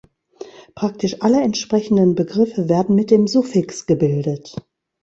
Praktisch 0.73 1.21
alle 1.21 1.43
entsprechenden 1.43 2.15
Begriffe 2.15 2.67
werden 2.69 2.95
mit 2.95 3.11
dem 3.11 3.27
Suffix 3.27 3.85
gebildet. 3.85 4.55